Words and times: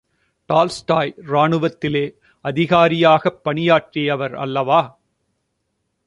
Tolstoy 0.45 1.13
ராணுவத்திலே 1.27 2.13
அதிகாரியாகப் 2.41 3.43
பணியாற்றியவர் 3.43 4.35
அல்லவா? 4.35 4.99